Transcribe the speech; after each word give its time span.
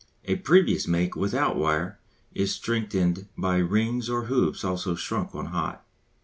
A 0.25 0.37
previous 0.37 0.87
make, 0.87 1.15
without 1.15 1.55
wire, 1.57 1.99
is 2.33 2.51
strengthened 2.51 3.27
by 3.37 3.57
rings 3.57 4.09
or 4.09 4.23
hoops 4.23 4.63
also 4.63 4.95
shrunk 4.95 5.35
on 5.35 5.45
hot. 5.53 5.85